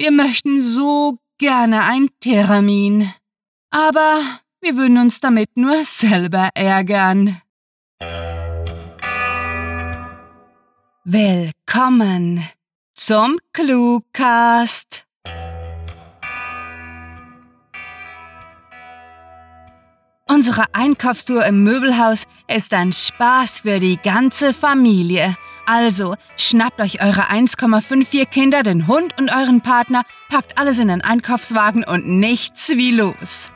[0.00, 3.12] wir möchten so gerne ein Terramin.
[3.70, 4.22] Aber
[4.62, 7.42] wir würden uns damit nur selber ärgern.
[11.04, 12.48] Willkommen
[12.94, 15.04] zum Cluecast.
[20.26, 25.36] Unsere Einkaufstour im Möbelhaus ist ein Spaß für die ganze Familie.
[25.72, 31.00] Also schnappt euch eure 1,54 Kinder, den Hund und euren Partner, packt alles in den
[31.00, 33.52] Einkaufswagen und nichts wie los.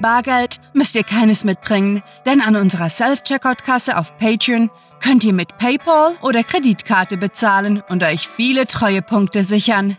[0.00, 4.70] Bargeld müsst ihr keines mitbringen, denn an unserer Self-Checkout-Kasse auf Patreon
[5.02, 9.98] könnt ihr mit PayPal oder Kreditkarte bezahlen und euch viele Treuepunkte sichern.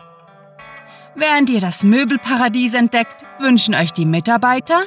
[1.14, 4.82] Während ihr das Möbelparadies entdeckt, wünschen euch die Mitarbeiter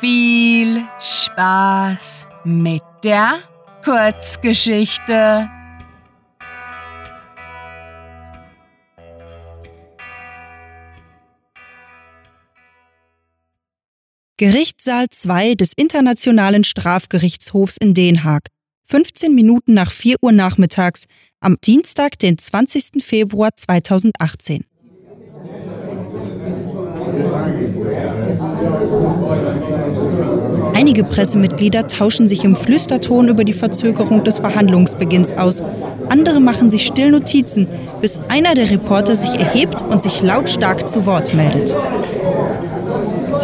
[0.00, 3.38] viel Spaß mit der
[3.84, 5.50] Kurzgeschichte.
[14.36, 18.48] Gerichtssaal 2 des Internationalen Strafgerichtshofs in Den Haag.
[18.82, 21.04] 15 Minuten nach 4 Uhr nachmittags
[21.38, 23.00] am Dienstag, den 20.
[23.00, 24.64] Februar 2018.
[30.74, 35.62] Einige Pressemitglieder tauschen sich im Flüsterton über die Verzögerung des Verhandlungsbeginns aus.
[36.08, 37.68] Andere machen sich still Notizen,
[38.00, 41.78] bis einer der Reporter sich erhebt und sich lautstark zu Wort meldet.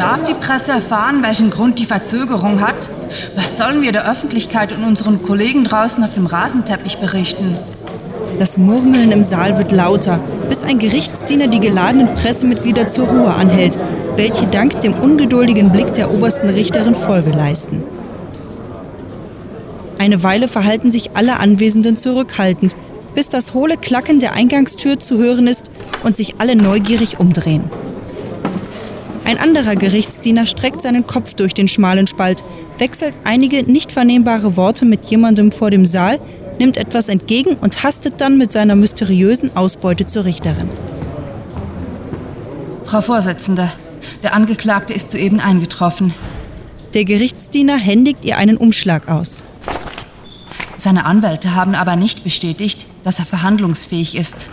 [0.00, 2.88] Darf die Presse erfahren, welchen Grund die Verzögerung hat?
[3.36, 7.58] Was sollen wir der Öffentlichkeit und unseren Kollegen draußen auf dem Rasenteppich berichten?
[8.38, 13.78] Das Murmeln im Saal wird lauter, bis ein Gerichtsdiener die geladenen Pressemitglieder zur Ruhe anhält,
[14.16, 17.84] welche dank dem ungeduldigen Blick der obersten Richterin Folge leisten.
[19.98, 22.74] Eine Weile verhalten sich alle Anwesenden zurückhaltend,
[23.14, 25.70] bis das hohle Klacken der Eingangstür zu hören ist
[26.02, 27.64] und sich alle neugierig umdrehen.
[29.30, 32.42] Ein anderer Gerichtsdiener streckt seinen Kopf durch den schmalen Spalt,
[32.78, 36.18] wechselt einige nicht vernehmbare Worte mit jemandem vor dem Saal,
[36.58, 40.68] nimmt etwas entgegen und hastet dann mit seiner mysteriösen Ausbeute zur Richterin.
[42.84, 43.70] Frau Vorsitzende,
[44.24, 46.12] der Angeklagte ist soeben eingetroffen.
[46.94, 49.46] Der Gerichtsdiener händigt ihr einen Umschlag aus.
[50.76, 54.48] Seine Anwälte haben aber nicht bestätigt, dass er verhandlungsfähig ist.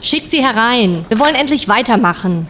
[0.00, 1.04] Schickt sie herein.
[1.10, 2.48] Wir wollen endlich weitermachen.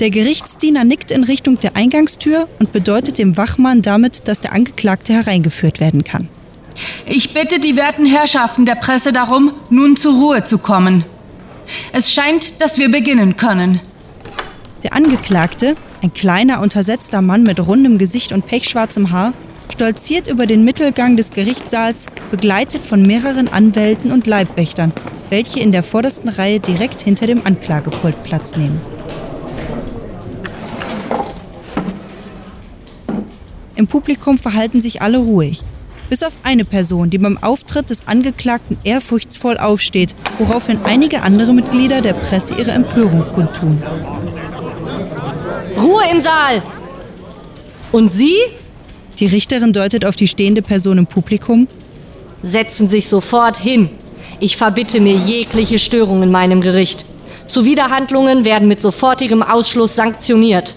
[0.00, 5.12] Der Gerichtsdiener nickt in Richtung der Eingangstür und bedeutet dem Wachmann damit, dass der Angeklagte
[5.12, 6.28] hereingeführt werden kann.
[7.06, 11.04] Ich bitte die werten Herrschaften der Presse darum, nun zur Ruhe zu kommen.
[11.92, 13.80] Es scheint, dass wir beginnen können.
[14.84, 19.32] Der Angeklagte, ein kleiner, untersetzter Mann mit rundem Gesicht und pechschwarzem Haar,
[19.72, 24.92] stolziert über den Mittelgang des Gerichtssaals, begleitet von mehreren Anwälten und Leibwächtern,
[25.30, 28.80] welche in der vordersten Reihe direkt hinter dem Anklagepult Platz nehmen.
[33.78, 35.62] Im Publikum verhalten sich alle ruhig.
[36.10, 42.00] Bis auf eine Person, die beim Auftritt des Angeklagten ehrfurchtsvoll aufsteht, woraufhin einige andere Mitglieder
[42.00, 43.80] der Presse ihre Empörung kundtun.
[45.76, 46.60] Ruhe im Saal!
[47.92, 48.34] Und Sie?
[49.20, 51.68] Die Richterin deutet auf die stehende Person im Publikum.
[52.42, 53.90] Setzen sich sofort hin.
[54.40, 57.04] Ich verbitte mir jegliche Störung in meinem Gericht.
[57.46, 60.74] Zuwiderhandlungen werden mit sofortigem Ausschluss sanktioniert.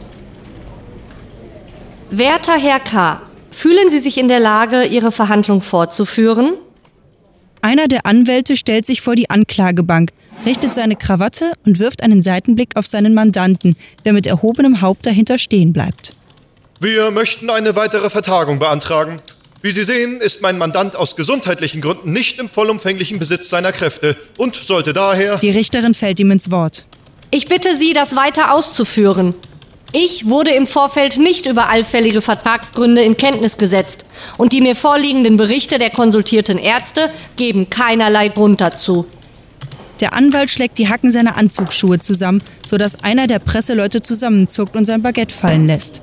[2.14, 6.56] Werter Herr K., fühlen Sie sich in der Lage, Ihre Verhandlung fortzuführen?
[7.62, 10.10] Einer der Anwälte stellt sich vor die Anklagebank,
[10.46, 15.38] richtet seine Krawatte und wirft einen Seitenblick auf seinen Mandanten, der mit erhobenem Haupt dahinter
[15.38, 16.14] stehen bleibt.
[16.82, 19.22] Wir möchten eine weitere Vertagung beantragen.
[19.62, 24.18] Wie Sie sehen, ist mein Mandant aus gesundheitlichen Gründen nicht im vollumfänglichen Besitz seiner Kräfte
[24.38, 25.38] und sollte daher.
[25.38, 26.86] Die Richterin fällt ihm ins Wort.
[27.30, 29.34] Ich bitte Sie, das weiter auszuführen.
[29.94, 34.06] Ich wurde im Vorfeld nicht über allfällige Vertragsgründe in Kenntnis gesetzt
[34.38, 39.06] und die mir vorliegenden Berichte der konsultierten Ärzte geben keinerlei Grund dazu.
[40.00, 45.02] Der Anwalt schlägt die Hacken seiner Anzugsschuhe zusammen, sodass einer der Presseleute zusammenzuckt und sein
[45.02, 46.02] Baguette fallen lässt.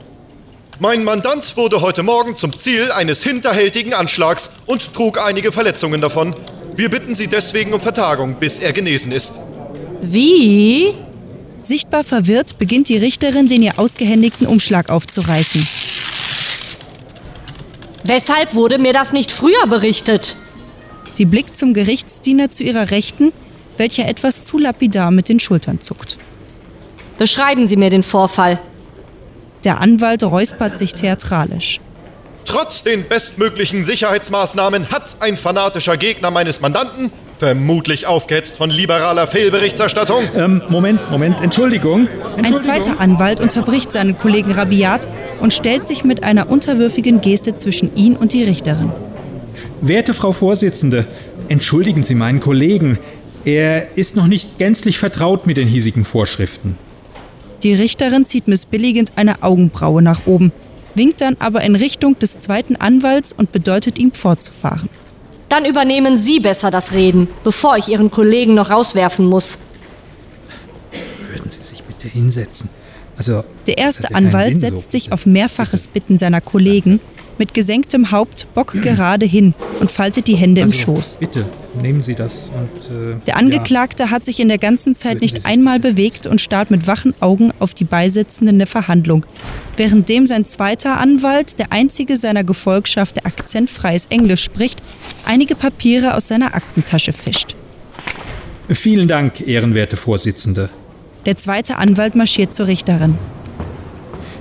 [0.81, 6.37] Mein Mandant wurde heute Morgen zum Ziel eines hinterhältigen Anschlags und trug einige Verletzungen davon.
[6.77, 9.41] Wir bitten Sie deswegen um Vertagung, bis er genesen ist.
[10.03, 10.95] Wie?
[11.69, 15.69] Sichtbar verwirrt beginnt die Richterin, den ihr ausgehändigten Umschlag aufzureißen.
[18.05, 20.37] Weshalb wurde mir das nicht früher berichtet?
[21.11, 23.35] Sie blickt zum Gerichtsdiener zu ihrer Rechten,
[23.77, 26.17] welcher etwas zu lapidar mit den Schultern zuckt.
[27.19, 28.59] Beschreiben Sie mir den Vorfall.
[29.63, 31.81] Der Anwalt räuspert sich theatralisch.
[32.47, 40.25] Trotz den bestmöglichen Sicherheitsmaßnahmen hat ein fanatischer Gegner meines Mandanten Vermutlich aufgehetzt von liberaler Fehlberichterstattung.
[40.37, 42.09] Ähm, Moment, Moment, Entschuldigung.
[42.37, 42.61] Ein Entschuldigung.
[42.61, 45.09] zweiter Anwalt unterbricht seinen Kollegen rabiat
[45.41, 48.93] und stellt sich mit einer unterwürfigen Geste zwischen ihn und die Richterin.
[49.81, 51.07] Werte Frau Vorsitzende,
[51.49, 52.99] entschuldigen Sie meinen Kollegen.
[53.45, 56.77] Er ist noch nicht gänzlich vertraut mit den hiesigen Vorschriften.
[57.63, 60.53] Die Richterin zieht missbilligend eine Augenbraue nach oben,
[60.95, 64.89] winkt dann aber in Richtung des zweiten Anwalts und bedeutet ihm fortzufahren.
[65.49, 69.59] Dann übernehmen Sie besser das Reden, bevor ich Ihren Kollegen noch rauswerfen muss.
[71.31, 72.71] Würden Sie sich bitte hinsetzen?
[73.17, 74.91] Also, Der erste Anwalt Sinn setzt so.
[74.91, 77.01] sich auf mehrfaches Bitten seiner Kollegen
[77.39, 81.17] mit gesenktem Haupt bockgerade hin und faltet die Hände im Also, Schoß.
[81.21, 81.47] Bitte,
[81.81, 82.91] nehmen Sie das und.
[82.97, 86.87] Äh, Der Angeklagte hat sich in der ganzen Zeit nicht einmal bewegt und starrt mit
[86.87, 89.25] wachen Augen auf die Beisitzenden der Verhandlung,
[89.77, 94.83] währenddem sein zweiter Anwalt, der einzige seiner Gefolgschaft, der akzentfreies Englisch spricht,
[95.25, 97.53] einige Papiere aus seiner Aktentasche fischt.
[98.69, 98.75] Ja.
[98.75, 100.69] Vielen Dank, ehrenwerte Vorsitzende.
[101.25, 103.17] Der zweite Anwalt marschiert zur Richterin.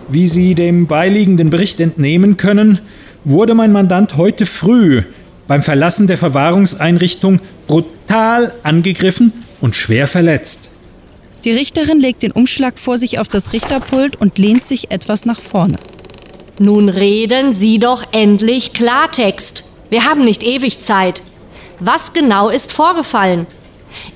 [0.09, 2.79] Wie Sie dem beiliegenden Bericht entnehmen können,
[3.25, 5.03] wurde mein Mandant heute früh
[5.47, 10.71] beim Verlassen der Verwahrungseinrichtung brutal angegriffen und schwer verletzt.
[11.43, 15.39] Die Richterin legt den Umschlag vor sich auf das Richterpult und lehnt sich etwas nach
[15.39, 15.77] vorne.
[16.59, 19.63] Nun reden Sie doch endlich Klartext.
[19.89, 21.21] Wir haben nicht ewig Zeit.
[21.79, 23.45] Was genau ist vorgefallen?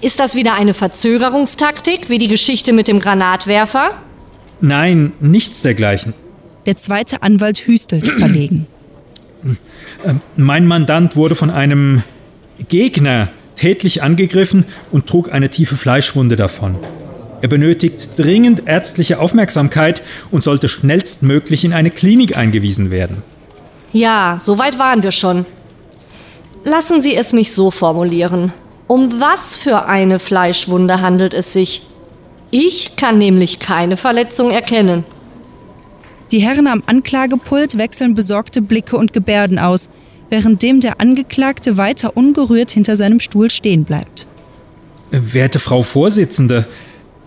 [0.02, 3.92] Ist das wieder eine Verzögerungstaktik, wie die Geschichte mit dem Granatwerfer?
[4.62, 6.14] Nein, nichts dergleichen.
[6.66, 8.68] Der zweite Anwalt hüstelt verlegen.
[10.36, 12.04] Mein Mandant wurde von einem
[12.70, 16.78] Gegner tätlich angegriffen und trug eine tiefe Fleischwunde davon.
[17.42, 23.24] Er benötigt dringend ärztliche Aufmerksamkeit und sollte schnellstmöglich in eine Klinik eingewiesen werden.
[23.94, 25.46] Ja, so weit waren wir schon.
[26.64, 28.54] Lassen Sie es mich so formulieren.
[28.88, 31.84] Um was für eine Fleischwunde handelt es sich?
[32.52, 35.06] Ich kann nämlich keine Verletzung erkennen.
[36.32, 39.90] Die Herren am Anklagepult wechseln besorgte Blicke und Gebärden aus,
[40.30, 44.28] währenddem der Angeklagte weiter ungerührt hinter seinem Stuhl stehen bleibt.
[45.12, 46.66] Werte Frau Vorsitzende,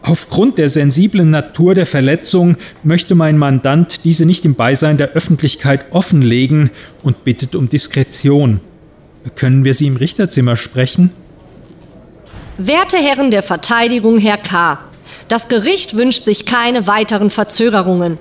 [0.03, 5.87] aufgrund der sensiblen Natur der Verletzung möchte mein Mandant diese nicht im Beisein der Öffentlichkeit
[5.91, 6.71] offenlegen
[7.03, 8.61] und bittet um Diskretion.
[9.37, 11.11] Können wir Sie im Richterzimmer sprechen?
[12.57, 14.81] Werte Herren der Verteidigung, Herr K.,
[15.29, 18.19] das Gericht wünscht sich keine weiteren Verzögerungen.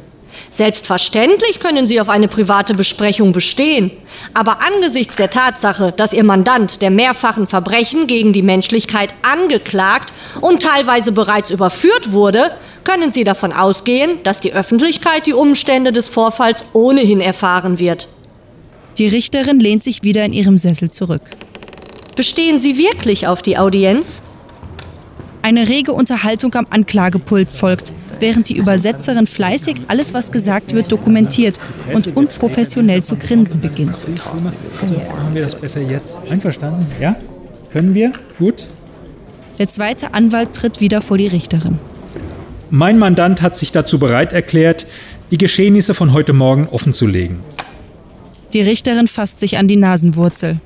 [0.50, 3.91] Selbstverständlich können Sie auf eine private Besprechung bestehen,
[4.33, 10.61] aber angesichts der Tatsache, dass Ihr Mandant der mehrfachen Verbrechen gegen die Menschlichkeit angeklagt und
[10.61, 12.51] teilweise bereits überführt wurde,
[12.83, 18.07] können Sie davon ausgehen, dass die Öffentlichkeit die Umstände des Vorfalls ohnehin erfahren wird.
[18.97, 21.21] Die Richterin lehnt sich wieder in ihrem Sessel zurück.
[22.15, 24.21] Bestehen Sie wirklich auf die Audienz?
[25.43, 31.59] Eine rege Unterhaltung am Anklagepult folgt, während die Übersetzerin fleißig alles, was gesagt wird, dokumentiert
[31.93, 34.07] und unprofessionell zu grinsen beginnt.
[34.81, 36.17] Also machen wir das besser jetzt.
[36.29, 36.85] Einverstanden?
[37.01, 37.17] Ja?
[37.71, 38.13] Können wir?
[38.39, 38.67] Gut.
[39.59, 41.77] Der zweite Anwalt tritt wieder vor die Richterin.
[42.69, 44.87] Mein Mandant hat sich dazu bereit erklärt,
[45.29, 47.41] die Geschehnisse von heute Morgen offenzulegen.
[48.53, 50.61] Die Richterin fasst sich an die Nasenwurzel.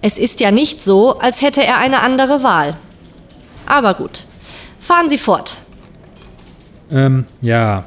[0.00, 2.78] Es ist ja nicht so, als hätte er eine andere Wahl.
[3.66, 4.24] Aber gut.
[4.78, 5.56] Fahren Sie fort.
[6.90, 7.84] Ähm, ja.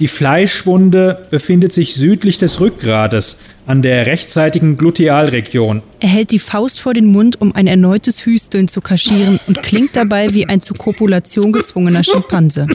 [0.00, 5.82] Die Fleischwunde befindet sich südlich des Rückgrades an der rechtsseitigen Glutealregion.
[6.00, 9.96] Er hält die Faust vor den Mund, um ein erneutes Hüsteln zu kaschieren und klingt
[9.96, 12.66] dabei wie ein zur Kopulation gezwungener Schimpanse.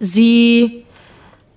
[0.00, 0.84] Sie.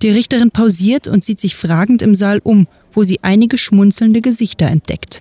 [0.02, 4.66] Die Richterin pausiert und sieht sich fragend im Saal um, wo sie einige schmunzelnde Gesichter
[4.66, 5.20] entdeckt.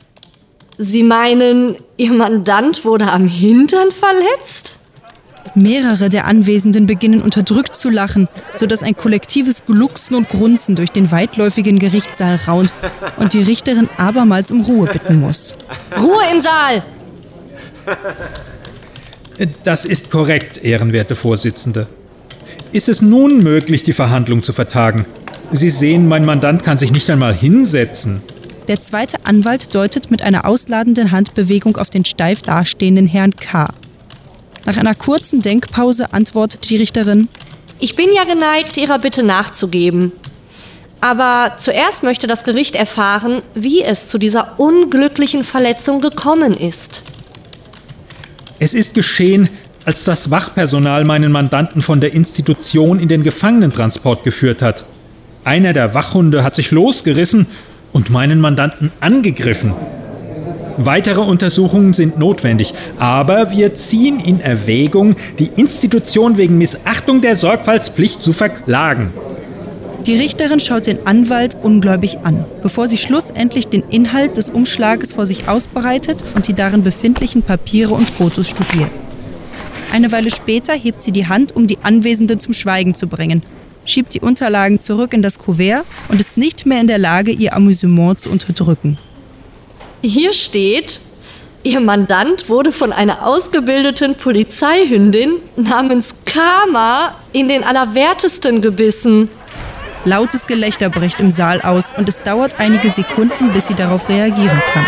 [0.77, 4.79] Sie meinen, Ihr Mandant wurde am Hintern verletzt?
[5.53, 11.11] Mehrere der Anwesenden beginnen unterdrückt zu lachen, sodass ein kollektives Glucksen und Grunzen durch den
[11.11, 12.73] weitläufigen Gerichtssaal raunt
[13.15, 15.55] und die Richterin abermals um Ruhe bitten muss.
[15.97, 16.83] Ruhe im Saal!
[19.63, 21.87] Das ist korrekt, ehrenwerte Vorsitzende.
[22.73, 25.05] Ist es nun möglich, die Verhandlung zu vertagen?
[25.51, 28.23] Sie sehen, mein Mandant kann sich nicht einmal hinsetzen.
[28.67, 33.69] Der zweite Anwalt deutet mit einer ausladenden Handbewegung auf den steif dastehenden Herrn K.
[34.65, 37.27] Nach einer kurzen Denkpause antwortet die Richterin,
[37.79, 40.13] Ich bin ja geneigt, Ihrer Bitte nachzugeben.
[40.99, 47.03] Aber zuerst möchte das Gericht erfahren, wie es zu dieser unglücklichen Verletzung gekommen ist.
[48.57, 49.49] Es ist geschehen,
[49.83, 54.85] als das Wachpersonal meinen Mandanten von der Institution in den Gefangenentransport geführt hat.
[55.43, 57.45] Einer der Wachhunde hat sich losgerissen
[57.95, 59.73] und meinen Mandanten angegriffen.
[60.75, 68.21] Weitere Untersuchungen sind notwendig, aber wir ziehen in Erwägung, die Institution wegen Missachtung der Sorgfaltspflicht
[68.21, 69.13] zu verklagen.
[70.05, 75.25] Die Richterin schaut den Anwalt ungläubig an, bevor sie schlussendlich den Inhalt des Umschlages vor
[75.25, 78.91] sich ausbreitet und die darin befindlichen Papiere und Fotos studiert.
[79.93, 83.41] Eine Weile später hebt sie die Hand, um die Anwesenden zum Schweigen zu bringen,
[83.85, 87.55] schiebt die Unterlagen zurück in das Kuvert und ist nicht mehr in der Lage, ihr
[87.55, 88.97] Amüsement zu unterdrücken.
[90.01, 91.01] Hier steht,
[91.65, 99.29] Ihr Mandant wurde von einer ausgebildeten Polizeihündin namens Karma in den Allerwertesten gebissen.
[100.03, 104.61] Lautes Gelächter bricht im Saal aus und es dauert einige Sekunden, bis sie darauf reagieren
[104.71, 104.85] kann.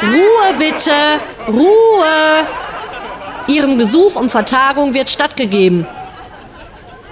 [0.00, 1.20] Ruhe bitte!
[1.48, 2.46] Ruhe!
[3.52, 5.86] Ihrem Gesuch um Vertagung wird stattgegeben.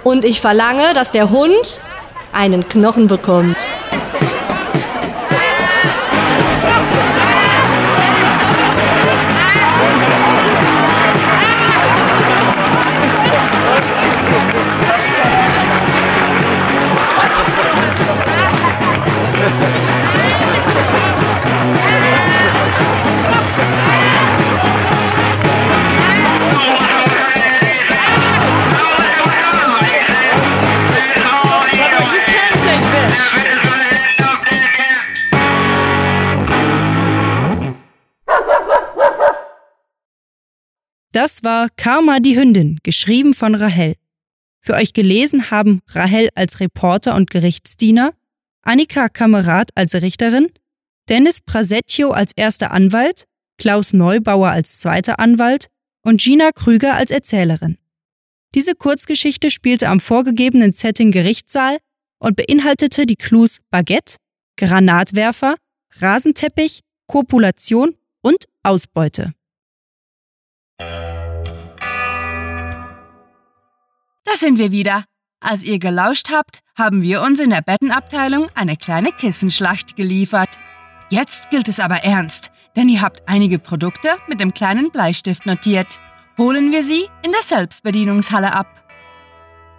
[0.03, 1.81] Und ich verlange, dass der Hund
[2.33, 3.57] einen Knochen bekommt.
[41.41, 43.95] Das war Karma die Hündin, geschrieben von Rahel.
[44.59, 48.13] Für euch gelesen haben Rahel als Reporter und Gerichtsdiener,
[48.61, 50.51] Annika Kamerad als Richterin,
[51.09, 53.23] Dennis Prasetio als erster Anwalt,
[53.57, 55.65] Klaus Neubauer als zweiter Anwalt
[56.03, 57.77] und Gina Krüger als Erzählerin.
[58.53, 61.79] Diese Kurzgeschichte spielte am vorgegebenen Setting Gerichtssaal
[62.19, 64.17] und beinhaltete die Clues Baguette,
[64.57, 65.55] Granatwerfer,
[65.95, 69.33] Rasenteppich, Kopulation und Ausbeute.
[74.31, 75.03] Da sind wir wieder.
[75.41, 80.57] Als ihr gelauscht habt, haben wir uns in der Bettenabteilung eine kleine Kissenschlacht geliefert.
[81.09, 85.99] Jetzt gilt es aber ernst, denn ihr habt einige Produkte mit dem kleinen Bleistift notiert.
[86.37, 88.67] Holen wir sie in der Selbstbedienungshalle ab.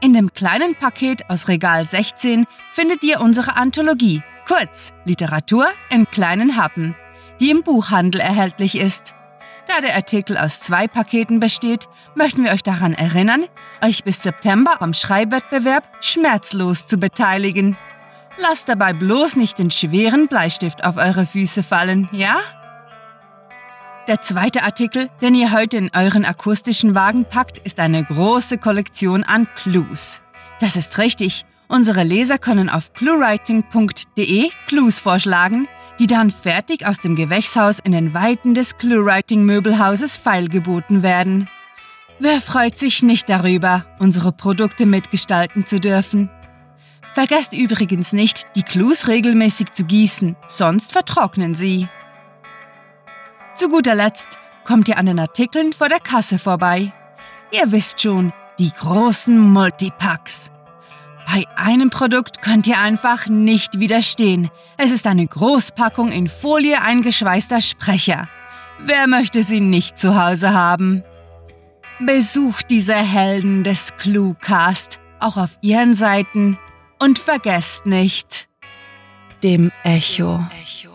[0.03, 2.45] In dem kleinen Paket aus Regal 16
[2.75, 6.95] findet ihr unsere Anthologie, kurz Literatur in kleinen Happen,
[7.41, 9.15] die im Buchhandel erhältlich ist.
[9.69, 13.45] Da der Artikel aus zwei Paketen besteht, möchten wir euch daran erinnern,
[13.85, 17.77] euch bis September am Schreibwettbewerb schmerzlos zu beteiligen.
[18.39, 22.37] Lasst dabei bloß nicht den schweren Bleistift auf eure Füße fallen, ja?
[24.09, 29.23] Der zweite Artikel, den ihr heute in euren akustischen Wagen packt, ist eine große Kollektion
[29.23, 30.23] an Clues.
[30.59, 31.45] Das ist richtig.
[31.69, 38.15] Unsere Leser können auf cluewriting.de Clues vorschlagen, die dann fertig aus dem Gewächshaus in den
[38.15, 41.49] Weiten des Cluewriting-Möbelhauses feilgeboten werden.
[42.19, 46.31] Wer freut sich nicht darüber, unsere Produkte mitgestalten zu dürfen?
[47.15, 51.89] Vergesst übrigens nicht, die Clues regelmäßig zu gießen, sonst vertrocknen sie.
[53.55, 56.93] Zu guter Letzt kommt ihr an den Artikeln vor der Kasse vorbei.
[57.51, 60.52] Ihr wisst schon, die großen Multipacks.
[61.27, 64.51] Bei einem Produkt könnt ihr einfach nicht widerstehen.
[64.77, 68.29] Es ist eine Großpackung in Folie eingeschweißter Sprecher.
[68.81, 71.03] Wer möchte sie nicht zu Hause haben?
[72.01, 76.59] Besucht diese Helden des Cluecast auch auf ihren Seiten
[76.99, 78.49] und vergesst nicht,
[79.43, 80.41] dem Echo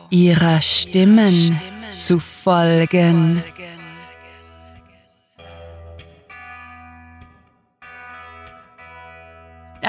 [0.09, 1.59] ihrer Stimmen
[1.97, 3.43] zu folgen.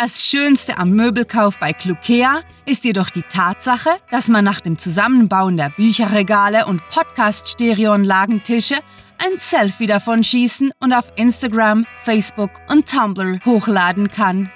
[0.01, 5.57] Das Schönste am Möbelkauf bei Clukea ist jedoch die Tatsache, dass man nach dem Zusammenbauen
[5.57, 14.09] der Bücherregale und Podcast-Stereoanlagentische ein Selfie davon schießen und auf Instagram, Facebook und Tumblr hochladen
[14.09, 14.53] kann.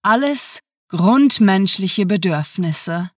[0.03, 3.11] Alles grundmenschliche Bedürfnisse.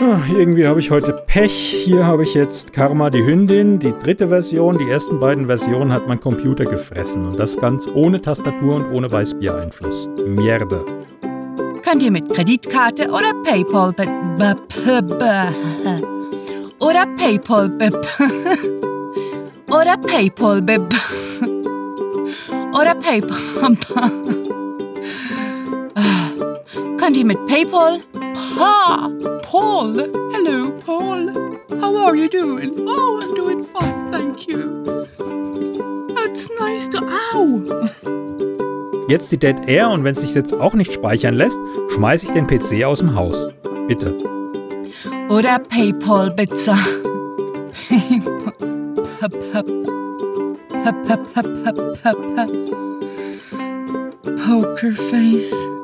[0.00, 1.52] Ah, irgendwie habe ich heute Pech.
[1.84, 4.78] Hier habe ich jetzt Karma die Hündin, die dritte Version.
[4.78, 7.26] Die ersten beiden Versionen hat mein Computer gefressen.
[7.26, 10.08] Und das ganz ohne Tastatur und ohne Weißbier-Einfluss.
[10.24, 10.84] Merde.
[11.88, 13.94] Könnt ihr mit Kreditkarte oder PayPal
[16.80, 17.70] oder PayPal
[19.58, 20.62] oder PayPal
[22.76, 23.76] oder PayPal
[26.98, 28.00] Könnt ihr mit PayPal
[28.58, 31.32] Pa Paul Hello Paul
[31.80, 32.86] How are you doing?
[32.86, 34.84] Oh, I'm doing fine, thank you.
[36.18, 36.98] It's nice to
[37.32, 38.07] Ow!
[39.08, 41.58] Jetzt die Dead Air und wenn es sich jetzt auch nicht speichern lässt,
[41.94, 43.54] schmeiße ich den PC aus dem Haus.
[43.86, 44.14] Bitte.
[45.30, 46.76] Oder PayPal Pizza.
[54.46, 55.77] Pokerface.